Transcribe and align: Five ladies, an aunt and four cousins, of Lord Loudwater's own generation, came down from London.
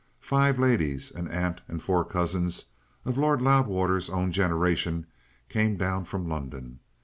Five 0.19 0.57
ladies, 0.57 1.11
an 1.11 1.27
aunt 1.27 1.61
and 1.67 1.79
four 1.79 2.03
cousins, 2.03 2.69
of 3.05 3.19
Lord 3.19 3.39
Loudwater's 3.39 4.09
own 4.09 4.31
generation, 4.31 5.05
came 5.47 5.77
down 5.77 6.05
from 6.05 6.27
London. 6.27 6.79